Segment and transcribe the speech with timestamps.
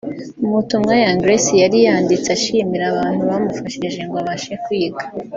[0.41, 5.01] Mu butumwa Young Grace yari yanditse ashimira abantu bamufashije ngo abashe kwiga